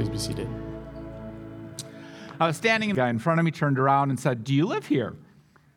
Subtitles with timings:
[0.00, 0.48] Please be seated.
[2.40, 4.64] I was standing, a guy in front of me turned around and said, Do you
[4.64, 5.14] live here?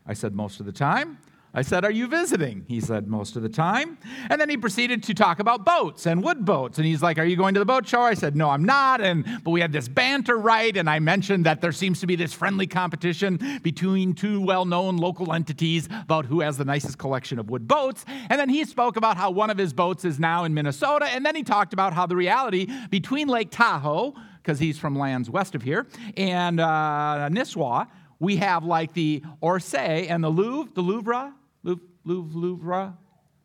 [0.08, 1.18] I said, Most of the time.
[1.56, 2.66] I said, Are you visiting?
[2.68, 4.00] He said, Most of the time.
[4.30, 6.80] And then he proceeded to talk about boats and wood boats.
[6.80, 8.02] And he's like, Are you going to the boat show?
[8.02, 9.02] I said, No, I'm not.
[9.02, 12.16] And but we had this banter right, and I mentioned that there seems to be
[12.16, 17.52] this friendly competition between two well-known local entities about who has the nicest collection of
[17.52, 18.04] wood boats.
[18.08, 21.06] And then he spoke about how one of his boats is now in Minnesota.
[21.06, 25.30] And then he talked about how the reality between Lake Tahoe, because he's from lands
[25.30, 25.86] west of here,
[26.18, 27.88] and uh, Nisswa,
[28.20, 32.98] we have like the Orsay and the Louvre, the Louvre, Louvre, Louvre.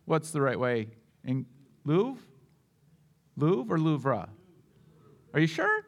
[0.04, 0.88] What's the right way?
[1.24, 1.46] In
[1.84, 2.20] Louvre?
[3.36, 4.28] Louvre or Louvre?
[5.34, 5.84] Are you sure?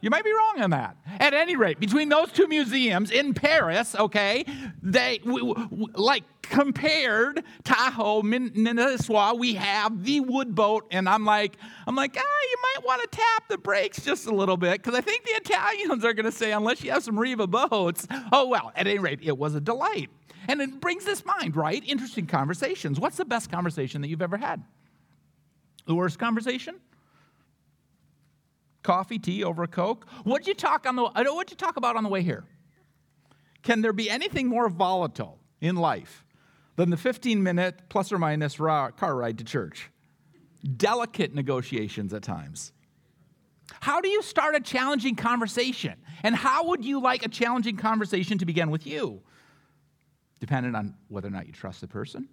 [0.00, 0.96] You might be wrong on that.
[1.18, 4.44] At any rate, between those two museums in Paris, okay,
[4.80, 11.56] they w- w- like compared Tahoe, Minnesota, we have the wood boat, and I'm like,
[11.86, 14.94] I'm like, ah, you might want to tap the brakes just a little bit because
[14.94, 18.06] I think the Italians are going to say, unless you have some Riva boats.
[18.32, 20.10] Oh well, at any rate, it was a delight.
[20.48, 21.82] And it brings this mind, right?
[21.86, 22.98] Interesting conversations.
[22.98, 24.64] What's the best conversation that you've ever had?
[25.86, 26.76] The worst conversation?
[28.82, 30.08] Coffee, tea over a Coke?
[30.24, 32.44] What'd you talk on the what'd you talk about on the way here?
[33.62, 36.24] Can there be anything more volatile in life
[36.76, 39.90] than the 15 minute plus or minus car ride to church?
[40.76, 42.72] Delicate negotiations at times.
[43.80, 45.96] How do you start a challenging conversation?
[46.22, 49.20] And how would you like a challenging conversation to begin with you?
[50.40, 52.28] Dependent on whether or not you trust the person,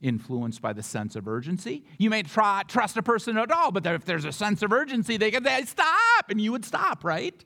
[0.00, 1.84] influenced by the sense of urgency.
[1.98, 5.16] You may try, trust a person at all, but if there's a sense of urgency,
[5.16, 7.44] they could say, stop, and you would stop, right?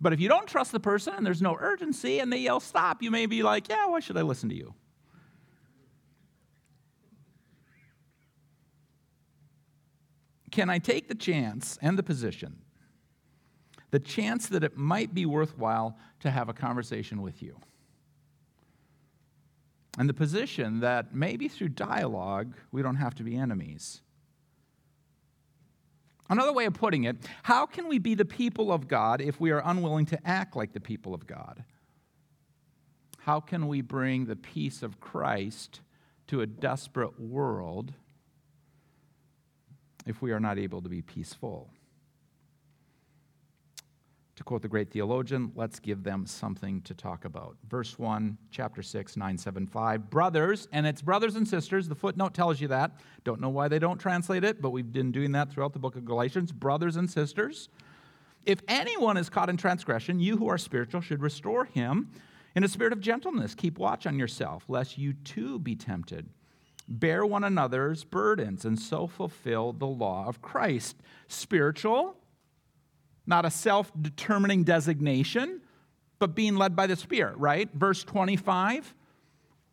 [0.00, 3.02] But if you don't trust the person and there's no urgency and they yell stop,
[3.02, 4.74] you may be like, yeah, why should I listen to you?
[10.50, 12.58] Can I take the chance and the position,
[13.90, 17.56] the chance that it might be worthwhile to have a conversation with you?
[19.98, 24.02] And the position that maybe through dialogue, we don't have to be enemies.
[26.28, 29.50] Another way of putting it, how can we be the people of God if we
[29.50, 31.64] are unwilling to act like the people of God?
[33.18, 35.80] How can we bring the peace of Christ
[36.28, 37.92] to a desperate world
[40.06, 41.68] if we are not able to be peaceful?
[44.40, 47.58] To quote the great theologian, let's give them something to talk about.
[47.68, 50.08] Verse 1, chapter 6, 975.
[50.08, 52.92] Brothers, and it's brothers and sisters, the footnote tells you that.
[53.22, 55.94] Don't know why they don't translate it, but we've been doing that throughout the book
[55.94, 56.52] of Galatians.
[56.52, 57.68] Brothers and sisters,
[58.46, 62.10] if anyone is caught in transgression, you who are spiritual should restore him
[62.56, 63.54] in a spirit of gentleness.
[63.54, 66.30] Keep watch on yourself, lest you too be tempted.
[66.88, 70.96] Bear one another's burdens, and so fulfill the law of Christ.
[71.28, 72.16] Spiritual,
[73.26, 75.60] not a self determining designation,
[76.18, 77.68] but being led by the Spirit, right?
[77.74, 78.94] Verse 25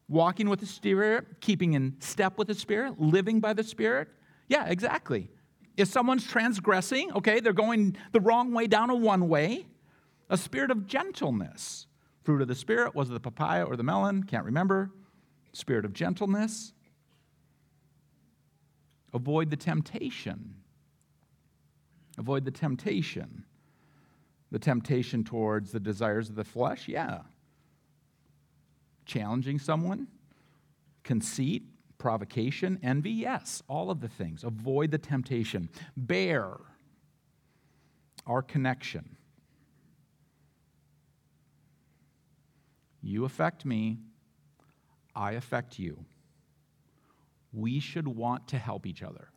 [0.10, 4.08] walking with the Spirit, keeping in step with the Spirit, living by the Spirit.
[4.48, 5.30] Yeah, exactly.
[5.76, 9.68] If someone's transgressing, okay, they're going the wrong way down a one way,
[10.30, 11.86] a spirit of gentleness.
[12.24, 14.24] Fruit of the Spirit, was it the papaya or the melon?
[14.24, 14.92] Can't remember.
[15.54, 16.74] Spirit of gentleness.
[19.14, 20.56] Avoid the temptation.
[22.18, 23.46] Avoid the temptation.
[24.52, 27.22] The temptation towards the desires of the flesh, yeah.
[29.06, 30.08] Challenging someone,
[31.04, 31.64] conceit,
[31.98, 34.44] provocation, envy, yes, all of the things.
[34.44, 35.70] Avoid the temptation.
[35.96, 36.58] Bear
[38.26, 39.16] our connection.
[43.02, 44.00] You affect me,
[45.16, 46.06] I affect you.
[47.54, 49.30] We should want to help each other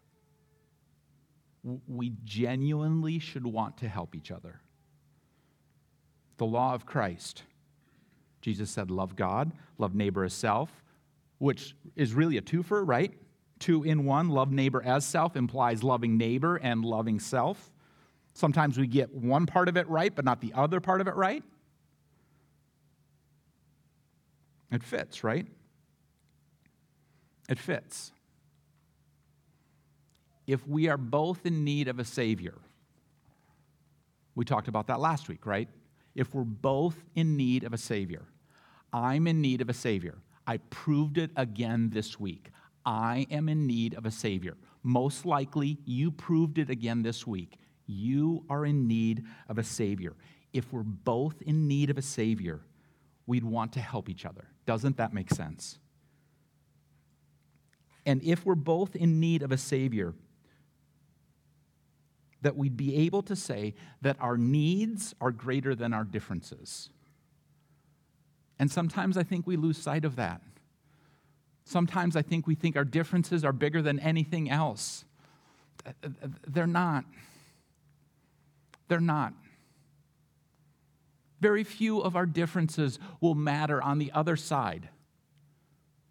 [1.62, 4.60] we genuinely should want to help each other.
[6.38, 7.42] The law of Christ.
[8.40, 10.82] Jesus said, Love God, love neighbor as self,
[11.38, 13.12] which is really a twofer, right?
[13.58, 14.30] Two in one.
[14.30, 17.70] Love neighbor as self implies loving neighbor and loving self.
[18.32, 21.14] Sometimes we get one part of it right, but not the other part of it
[21.14, 21.44] right.
[24.72, 25.46] It fits, right?
[27.48, 28.12] It fits
[30.50, 32.54] if we are both in need of a Savior.
[34.34, 35.68] We talked about that last week, right?
[36.16, 38.24] If we're both in need of a Savior,
[38.92, 40.18] I'm in need of a Savior.
[40.48, 42.50] I proved it again this week.
[42.84, 44.56] I am in need of a Savior.
[44.82, 47.56] Most likely, you proved it again this week.
[47.86, 50.16] You are in need of a Savior.
[50.52, 52.62] If we're both in need of a Savior,
[53.24, 54.48] we'd want to help each other.
[54.66, 55.78] Doesn't that make sense?
[58.04, 60.14] And if we're both in need of a Savior,
[62.42, 66.90] that we'd be able to say that our needs are greater than our differences.
[68.58, 70.42] And sometimes I think we lose sight of that.
[71.64, 75.04] Sometimes I think we think our differences are bigger than anything else.
[76.46, 77.04] They're not.
[78.88, 79.34] They're not.
[81.40, 84.90] Very few of our differences will matter on the other side,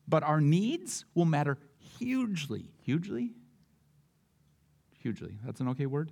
[0.08, 1.58] but our needs will matter
[2.00, 2.72] hugely.
[2.84, 3.32] Hugely?
[4.98, 5.38] Hugely.
[5.46, 6.12] That's an okay word?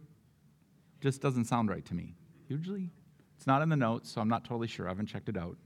[0.99, 2.15] Just doesn't sound right to me.
[2.47, 2.89] Hugely?
[3.35, 4.87] It's not in the notes, so I'm not totally sure.
[4.87, 5.57] I haven't checked it out.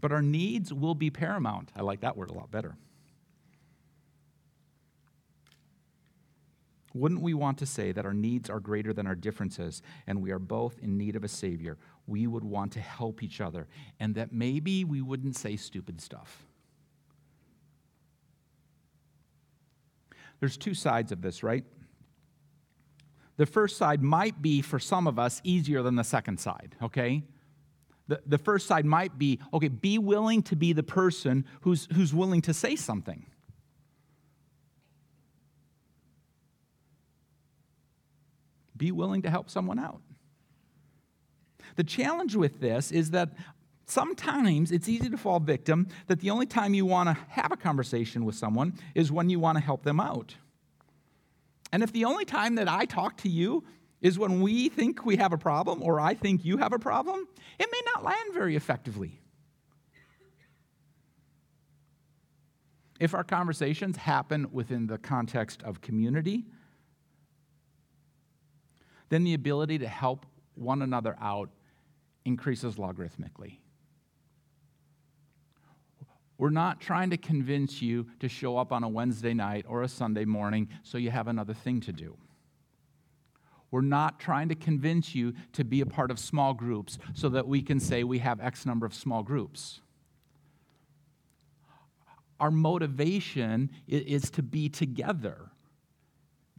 [0.00, 1.70] But our needs will be paramount.
[1.76, 2.76] I like that word a lot better.
[6.94, 10.30] Wouldn't we want to say that our needs are greater than our differences and we
[10.30, 11.76] are both in need of a Savior?
[12.06, 13.66] We would want to help each other
[13.98, 16.46] and that maybe we wouldn't say stupid stuff.
[20.40, 21.64] There's two sides of this, right?
[23.36, 27.24] The first side might be, for some of us, easier than the second side, okay?
[28.06, 32.12] The, the first side might be, okay, be willing to be the person who's, who's
[32.14, 33.26] willing to say something.
[38.76, 40.00] Be willing to help someone out.
[41.76, 43.30] The challenge with this is that
[43.86, 47.56] sometimes it's easy to fall victim that the only time you want to have a
[47.56, 50.36] conversation with someone is when you want to help them out.
[51.72, 53.64] And if the only time that I talk to you
[54.00, 57.26] is when we think we have a problem or I think you have a problem,
[57.58, 59.20] it may not land very effectively.
[63.00, 66.44] If our conversations happen within the context of community,
[69.08, 71.50] then the ability to help one another out
[72.24, 73.58] increases logarithmically.
[76.36, 79.88] We're not trying to convince you to show up on a Wednesday night or a
[79.88, 82.16] Sunday morning so you have another thing to do.
[83.70, 87.46] We're not trying to convince you to be a part of small groups so that
[87.46, 89.80] we can say we have X number of small groups.
[92.40, 95.50] Our motivation is to be together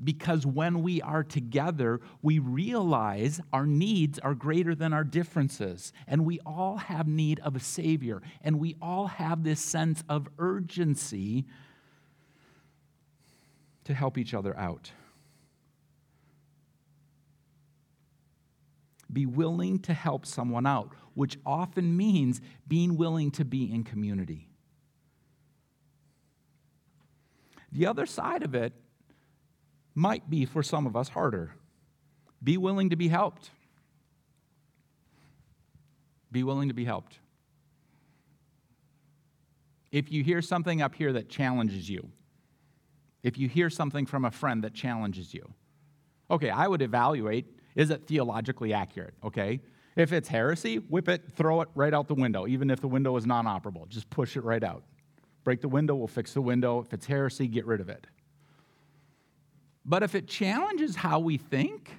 [0.03, 5.93] because when we are together, we realize our needs are greater than our differences.
[6.07, 8.21] And we all have need of a Savior.
[8.41, 11.45] And we all have this sense of urgency
[13.85, 14.91] to help each other out.
[19.11, 24.49] Be willing to help someone out, which often means being willing to be in community.
[27.71, 28.73] The other side of it
[29.95, 31.55] might be for some of us harder.
[32.43, 33.49] Be willing to be helped.
[36.31, 37.19] Be willing to be helped.
[39.91, 42.09] If you hear something up here that challenges you,
[43.23, 45.53] if you hear something from a friend that challenges you,
[46.29, 47.45] okay, I would evaluate
[47.75, 49.59] is it theologically accurate, okay?
[49.95, 53.15] If it's heresy, whip it, throw it right out the window, even if the window
[53.17, 53.87] is non operable.
[53.87, 54.83] Just push it right out.
[55.43, 56.81] Break the window, we'll fix the window.
[56.81, 58.07] If it's heresy, get rid of it.
[59.85, 61.91] But if it challenges how we think,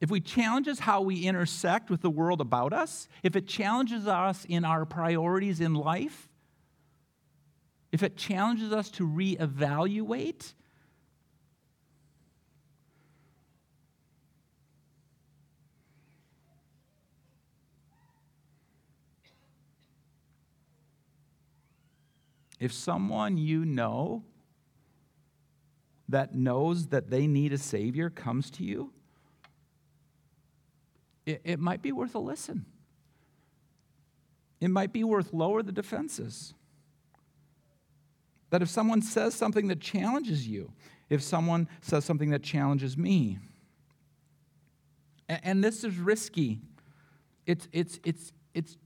[0.00, 4.46] if we challenges how we intersect with the world about us, if it challenges us
[4.48, 6.28] in our priorities in life,
[7.92, 10.54] if it challenges us to reevaluate,
[22.58, 24.24] if someone you know
[26.08, 28.92] that knows that they need a Savior comes to you,
[31.24, 32.64] it, it might be worth a listen.
[34.60, 36.54] It might be worth lower the defenses.
[38.50, 40.72] That if someone says something that challenges you,
[41.10, 43.38] if someone says something that challenges me,
[45.28, 46.60] and, and this is risky,
[47.44, 48.76] it's, it's, it's, it's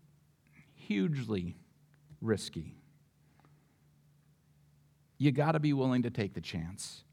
[0.75, 1.57] hugely
[2.21, 2.75] risky.
[5.19, 7.05] You got to be willing to take the chance.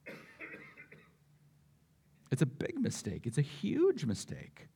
[2.30, 3.26] It's a big mistake.
[3.26, 4.68] It's a huge mistake.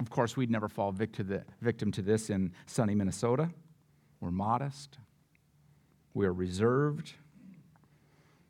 [0.00, 3.50] Of course, we'd never fall victim to this in sunny Minnesota.
[4.20, 4.98] We're modest.
[6.14, 7.12] We are reserved.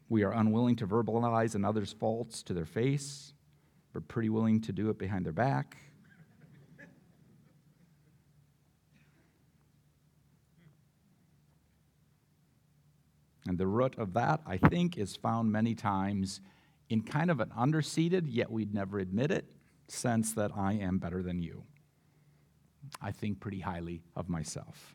[0.09, 3.35] We are unwilling to verbalize another's faults to their face,
[3.93, 5.77] but pretty willing to do it behind their back.
[13.47, 16.41] And the root of that, I think, is found many times
[16.89, 19.47] in kind of an underseated, yet we'd never admit it,
[19.89, 21.65] sense that I am better than you.
[23.01, 24.95] I think pretty highly of myself.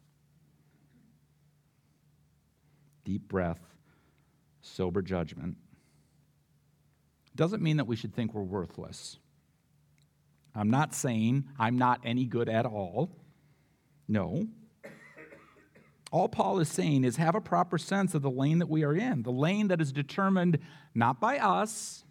[3.03, 3.61] Deep breath,
[4.61, 5.57] sober judgment.
[7.35, 9.17] Doesn't mean that we should think we're worthless.
[10.55, 13.11] I'm not saying I'm not any good at all.
[14.07, 14.47] No.
[16.15, 18.95] All Paul is saying is have a proper sense of the lane that we are
[18.95, 20.59] in, the lane that is determined
[20.93, 22.05] not by us,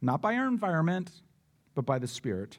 [0.00, 1.10] not by our environment,
[1.74, 2.58] but by the Spirit,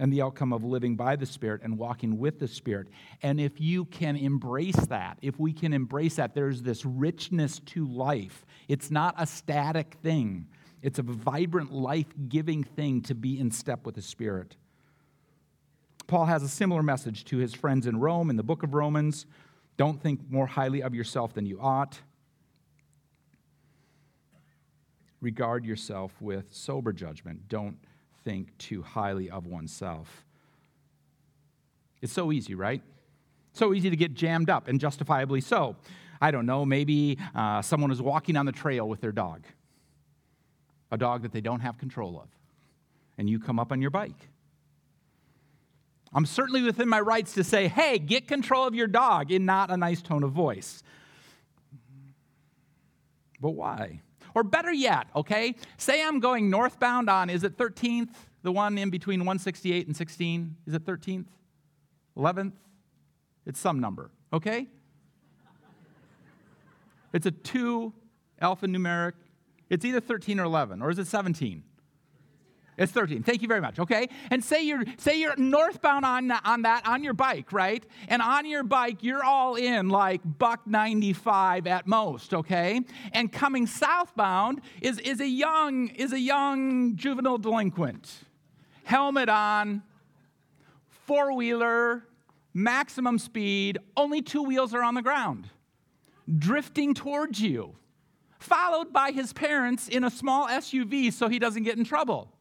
[0.00, 2.88] and the outcome of living by the Spirit and walking with the Spirit.
[3.22, 7.86] And if you can embrace that, if we can embrace that, there's this richness to
[7.86, 8.44] life.
[8.66, 10.48] It's not a static thing,
[10.82, 14.56] it's a vibrant, life giving thing to be in step with the Spirit.
[16.08, 19.24] Paul has a similar message to his friends in Rome in the book of Romans.
[19.76, 22.00] Don't think more highly of yourself than you ought.
[25.20, 27.48] Regard yourself with sober judgment.
[27.48, 27.78] Don't
[28.24, 30.24] think too highly of oneself.
[32.00, 32.82] It's so easy, right?
[33.52, 35.76] So easy to get jammed up, and justifiably so.
[36.20, 39.44] I don't know, maybe uh, someone is walking on the trail with their dog,
[40.90, 42.28] a dog that they don't have control of,
[43.18, 44.28] and you come up on your bike
[46.14, 49.70] I'm certainly within my rights to say, hey, get control of your dog in not
[49.70, 50.82] a nice tone of voice.
[53.40, 54.02] But why?
[54.34, 58.10] Or better yet, okay, say I'm going northbound on, is it 13th,
[58.42, 60.56] the one in between 168 and 16?
[60.66, 61.26] Is it 13th?
[62.16, 62.52] 11th?
[63.46, 64.68] It's some number, okay?
[67.12, 67.92] It's a two
[68.40, 69.12] alphanumeric.
[69.68, 71.62] It's either 13 or 11, or is it 17?
[72.82, 73.22] It's 13.
[73.22, 73.78] Thank you very much.
[73.78, 74.08] Okay?
[74.30, 77.84] And say you're say you're northbound on, on that on your bike, right?
[78.08, 82.80] And on your bike, you're all in like buck 95 at most, okay?
[83.12, 88.24] And coming southbound is, is a young is a young juvenile delinquent.
[88.84, 89.82] Helmet on,
[91.06, 92.04] four-wheeler,
[92.52, 95.48] maximum speed, only two wheels are on the ground.
[96.38, 97.76] Drifting towards you.
[98.40, 102.32] Followed by his parents in a small SUV so he doesn't get in trouble.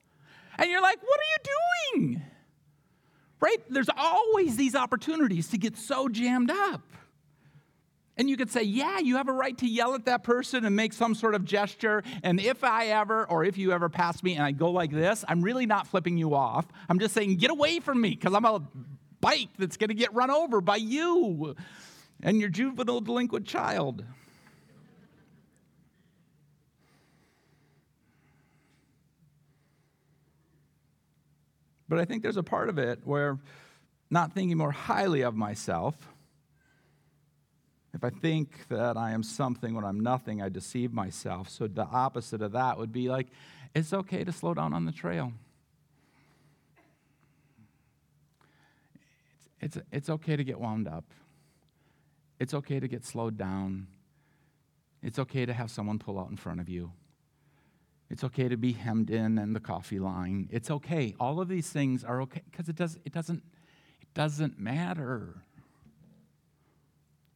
[0.62, 2.22] And you're like, what are you doing?
[3.40, 3.58] Right?
[3.68, 6.84] There's always these opportunities to get so jammed up.
[8.16, 10.76] And you could say, yeah, you have a right to yell at that person and
[10.76, 12.04] make some sort of gesture.
[12.22, 15.26] And if I ever, or if you ever pass me and I go like this,
[15.28, 16.68] I'm really not flipping you off.
[16.88, 18.62] I'm just saying, get away from me because I'm a
[19.20, 21.56] bike that's going to get run over by you
[22.22, 24.06] and your juvenile delinquent child.
[31.92, 33.38] But I think there's a part of it where
[34.10, 36.08] not thinking more highly of myself,
[37.94, 41.50] if I think that I am something when I'm nothing, I deceive myself.
[41.50, 43.28] So the opposite of that would be like,
[43.76, 45.34] it's okay to slow down on the trail.
[49.60, 51.04] It's, it's, it's okay to get wound up.
[52.40, 53.88] It's okay to get slowed down.
[55.04, 56.94] It's okay to have someone pull out in front of you.
[58.12, 60.50] It's okay to be hemmed in in the coffee line.
[60.52, 61.16] It's okay.
[61.18, 63.42] All of these things are okay because it, does, it, doesn't,
[64.02, 65.46] it doesn't matter.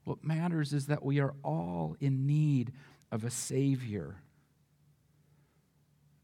[0.03, 2.73] What matters is that we are all in need
[3.09, 4.17] of a Savior.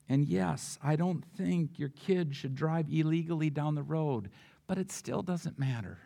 [0.10, 4.29] And yes, I don't think your kid should drive illegally down the road,
[4.67, 6.00] but it still doesn't matter.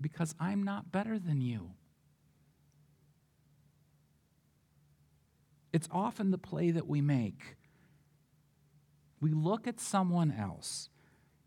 [0.00, 1.72] Because I'm not better than you.
[5.72, 7.56] It's often the play that we make.
[9.20, 10.90] We look at someone else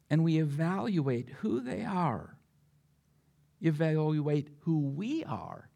[0.10, 2.38] and we evaluate who they are,
[3.62, 5.70] evaluate who we are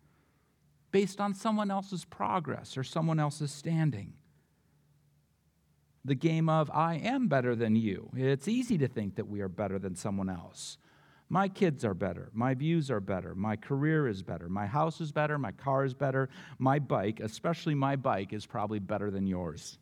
[0.91, 4.13] based on someone else's progress or someone else's standing.
[6.06, 8.10] The game of I am better than you.
[8.15, 10.77] It's easy to think that we are better than someone else.
[11.29, 12.29] My kids are better.
[12.33, 13.36] My views are better.
[13.36, 14.50] My career is better.
[14.50, 15.38] My house is better.
[15.38, 16.27] My car is better.
[16.57, 19.77] My bike, especially my bike, is probably better than yours.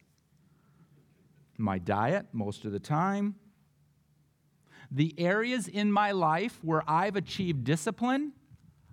[1.58, 3.36] My diet, most of the time.
[4.92, 8.34] The areas in my life where I've achieved discipline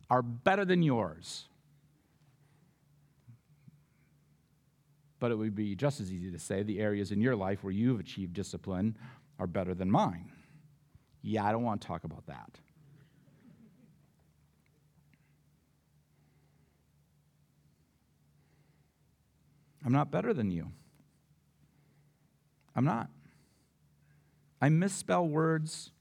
[0.09, 1.49] are better than yours.
[5.19, 7.73] But it would be just as easy to say the areas in your life where
[7.73, 8.97] you've achieved discipline
[9.41, 10.31] are better than mine.
[11.27, 12.61] Yeah, I don't want to talk about that.
[19.83, 20.71] I'm not better than you.
[22.77, 23.09] I'm not.
[24.61, 25.93] I misspell words.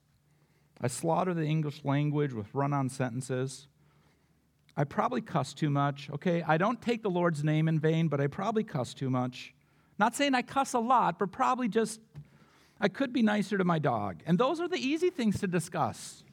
[0.82, 3.68] I slaughter the English language with run on sentences.
[4.76, 6.10] I probably cuss too much.
[6.16, 9.54] Okay, I don't take the Lord's name in vain, but I probably cuss too much.
[9.98, 12.02] Not saying I cuss a lot, but probably just
[12.80, 14.22] I could be nicer to my dog.
[14.26, 16.24] And those are the easy things to discuss.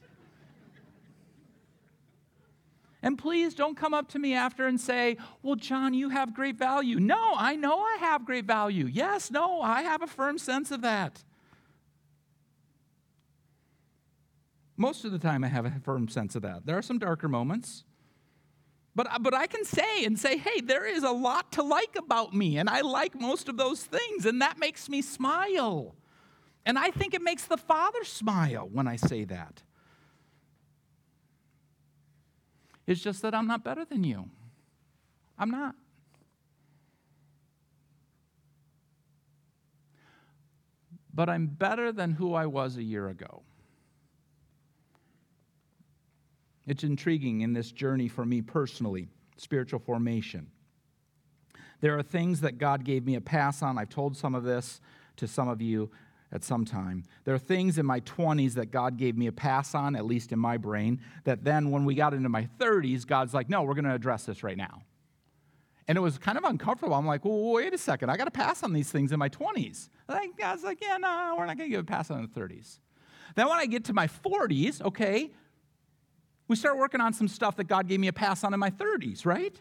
[3.03, 6.55] And please don't come up to me after and say, Well, John, you have great
[6.55, 6.99] value.
[6.99, 8.85] No, I know I have great value.
[8.85, 11.23] Yes, no, I have a firm sense of that.
[14.77, 16.65] Most of the time, I have a firm sense of that.
[16.65, 17.83] There are some darker moments.
[18.93, 22.33] But, but I can say and say, hey, there is a lot to like about
[22.33, 25.95] me, and I like most of those things, and that makes me smile.
[26.65, 29.63] And I think it makes the Father smile when I say that.
[32.85, 34.29] It's just that I'm not better than you.
[35.37, 35.75] I'm not.
[41.13, 43.43] But I'm better than who I was a year ago.
[46.67, 50.47] It's intriguing in this journey for me personally, spiritual formation.
[51.81, 53.77] There are things that God gave me a pass on.
[53.77, 54.79] I've told some of this
[55.17, 55.89] to some of you
[56.31, 57.03] at some time.
[57.25, 60.31] There are things in my 20s that God gave me a pass on, at least
[60.31, 63.73] in my brain, that then when we got into my 30s, God's like, no, we're
[63.73, 64.83] going to address this right now.
[65.87, 66.93] And it was kind of uncomfortable.
[66.93, 68.09] I'm like, well, wait a second.
[68.09, 69.89] I got to pass on these things in my 20s.
[70.07, 72.79] Like, God's like, yeah, no, we're not going to give a pass on the 30s.
[73.35, 75.31] Then when I get to my 40s, okay,
[76.47, 78.69] we start working on some stuff that God gave me a pass on in my
[78.69, 79.55] 30s, right?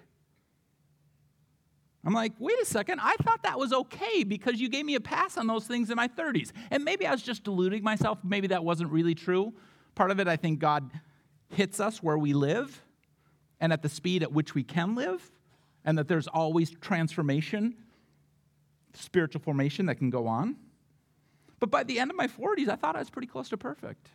[2.04, 5.00] I'm like, wait a second, I thought that was okay because you gave me a
[5.00, 6.50] pass on those things in my 30s.
[6.70, 8.18] And maybe I was just deluding myself.
[8.24, 9.52] Maybe that wasn't really true.
[9.94, 10.90] Part of it, I think God
[11.48, 12.82] hits us where we live
[13.60, 15.30] and at the speed at which we can live,
[15.84, 17.74] and that there's always transformation,
[18.94, 20.56] spiritual formation that can go on.
[21.58, 24.08] But by the end of my 40s, I thought I was pretty close to perfect.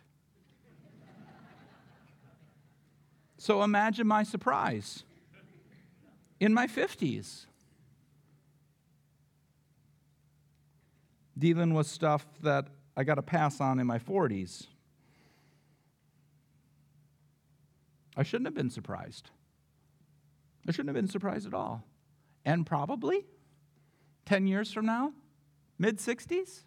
[3.38, 5.04] so imagine my surprise
[6.40, 7.46] in my 50s
[11.38, 14.66] dealing with stuff that I got to pass on in my 40s.
[18.16, 19.30] I shouldn't have been surprised.
[20.66, 21.84] I shouldn't have been surprised at all.
[22.44, 23.26] And probably
[24.24, 25.12] 10 years from now,
[25.78, 26.62] mid 60s,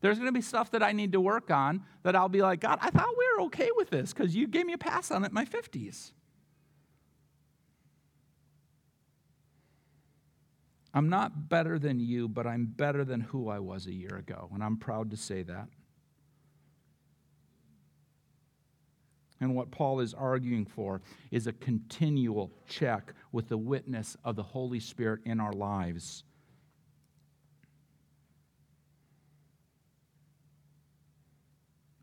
[0.00, 2.60] there's going to be stuff that I need to work on that I'll be like,
[2.60, 5.24] God, I thought we were okay with this because you gave me a pass on
[5.24, 6.12] it in my 50s.
[10.92, 14.50] I'm not better than you, but I'm better than who I was a year ago,
[14.52, 15.68] and I'm proud to say that.
[19.40, 21.00] And what Paul is arguing for
[21.30, 26.24] is a continual check with the witness of the Holy Spirit in our lives.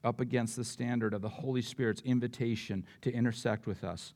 [0.04, 4.14] Up against the standard of the Holy Spirit's invitation to intersect with us.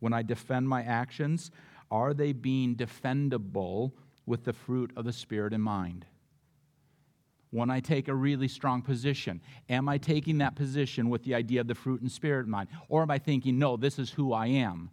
[0.00, 1.50] When I defend my actions,
[1.90, 3.92] are they being defendable
[4.26, 6.04] with the fruit of the Spirit in mind?
[7.50, 11.62] When I take a really strong position, am I taking that position with the idea
[11.62, 12.68] of the fruit and spirit in mind?
[12.88, 14.90] Or am I thinking, no, this is who I am?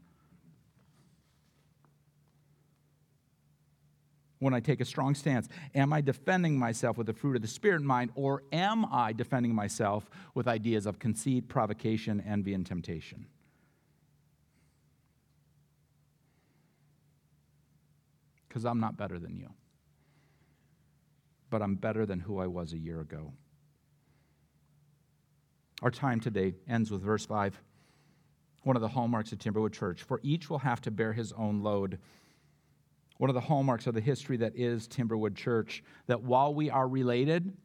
[4.40, 7.48] When I take a strong stance, am I defending myself with the fruit of the
[7.48, 12.66] Spirit in mind, or am I defending myself with ideas of conceit, provocation, envy, and
[12.66, 13.26] temptation?
[18.56, 19.50] Because I'm not better than you.
[21.50, 23.34] But I'm better than who I was a year ago.
[25.82, 27.62] Our time today ends with verse 5,
[28.64, 30.04] one of the hallmarks of Timberwood Church.
[30.04, 32.00] For each will have to bear his own load.
[33.18, 36.88] One of the hallmarks of the history that is Timberwood Church, that while we are
[36.88, 37.58] related,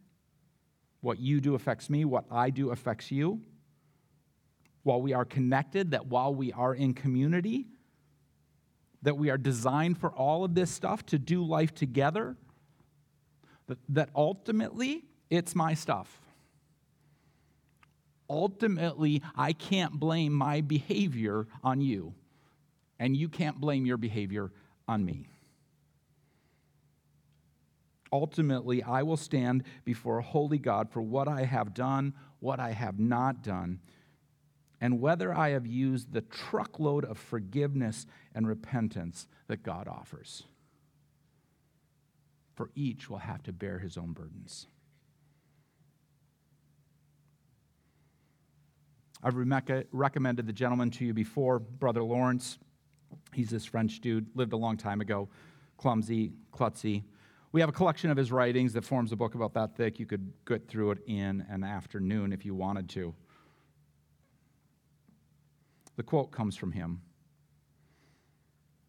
[1.03, 3.41] what you do affects me, what I do affects you.
[4.83, 7.69] While we are connected, that while we are in community,
[9.03, 12.37] that we are designed for all of this stuff to do life together,
[13.67, 16.21] that, that ultimately it's my stuff.
[18.29, 22.15] Ultimately, I can't blame my behavior on you,
[22.99, 24.53] and you can't blame your behavior
[24.87, 25.29] on me.
[28.13, 32.73] Ultimately, I will stand before a holy God for what I have done, what I
[32.73, 33.81] have not done,
[34.81, 40.45] and whether I have used the truckload of forgiveness and repentance that God offers.
[42.55, 44.67] For each will have to bear his own burdens.
[49.23, 52.59] I've recommended the gentleman to you before, Brother Lawrence.
[53.35, 55.29] He's this French dude, lived a long time ago,
[55.77, 57.05] clumsy, klutzy.
[57.53, 59.99] We have a collection of his writings that forms a book about that thick.
[59.99, 63.15] You could get through it in an afternoon if you wanted to.
[66.01, 67.03] The quote comes from him.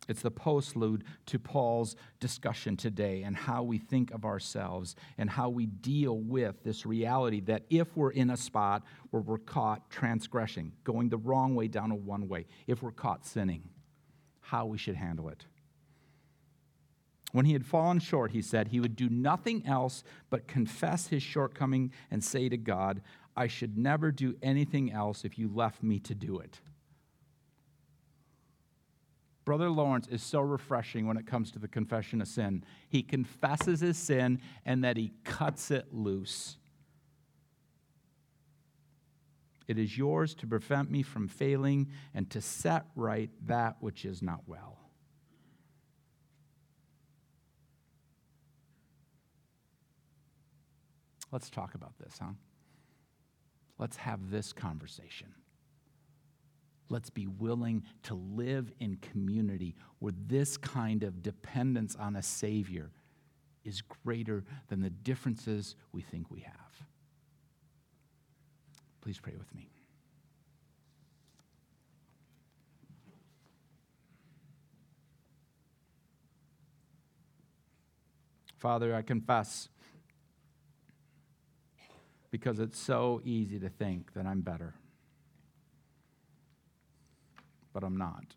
[0.07, 5.49] It's the postlude to Paul's discussion today and how we think of ourselves and how
[5.49, 10.71] we deal with this reality that if we're in a spot where we're caught transgressing,
[10.85, 13.67] going the wrong way down a one way, if we're caught sinning,
[14.39, 15.43] how we should handle it.
[17.33, 21.23] When he had fallen short, he said he would do nothing else but confess his
[21.23, 23.01] shortcoming and say to God,
[23.35, 26.61] I should never do anything else if you left me to do it.
[29.51, 32.63] Brother Lawrence is so refreshing when it comes to the confession of sin.
[32.87, 36.55] He confesses his sin and that he cuts it loose.
[39.67, 44.21] It is yours to prevent me from failing and to set right that which is
[44.21, 44.79] not well.
[51.29, 52.35] Let's talk about this, huh?
[53.77, 55.33] Let's have this conversation.
[56.91, 62.91] Let's be willing to live in community where this kind of dependence on a Savior
[63.63, 66.85] is greater than the differences we think we have.
[68.99, 69.69] Please pray with me.
[78.57, 79.69] Father, I confess
[82.31, 84.73] because it's so easy to think that I'm better.
[87.73, 88.35] But I'm not.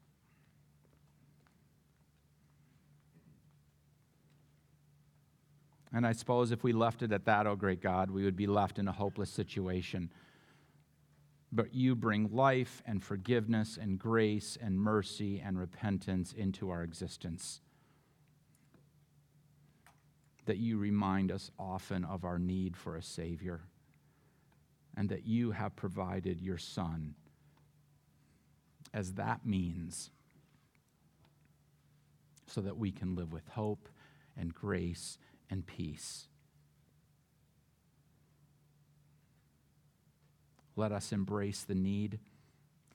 [5.94, 8.49] And I suppose if we left it at that, oh great God, we would be
[8.49, 10.11] left in a hopeless situation.
[11.53, 17.61] But you bring life and forgiveness and grace and mercy and repentance into our existence.
[20.47, 23.61] That you remind us often of our need for a Savior
[24.97, 27.14] and that you have provided your Son
[28.94, 30.11] as that means
[32.46, 33.88] so that we can live with hope
[34.38, 35.18] and grace
[35.50, 36.28] and peace.
[40.76, 42.20] Let us embrace the need.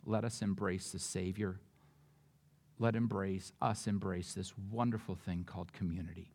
[0.06, 1.60] Let us embrace the Savior.
[2.78, 6.32] Let embrace us embrace this wonderful thing called community,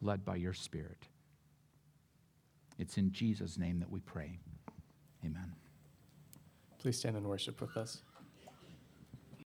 [0.00, 1.08] led by your Spirit.
[2.78, 4.38] It's in Jesus' name that we pray.
[5.24, 5.52] Amen.
[6.78, 8.02] Please stand and worship with us.